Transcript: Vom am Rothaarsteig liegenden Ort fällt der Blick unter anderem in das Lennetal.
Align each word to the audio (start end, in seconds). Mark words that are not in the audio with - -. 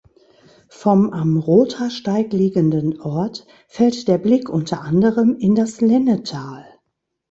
Vom 0.71 1.11
am 1.13 1.37
Rothaarsteig 1.37 2.33
liegenden 2.33 2.99
Ort 3.01 3.45
fällt 3.67 4.07
der 4.07 4.17
Blick 4.17 4.49
unter 4.49 4.81
anderem 4.81 5.35
in 5.37 5.53
das 5.53 5.79
Lennetal. 5.79 6.65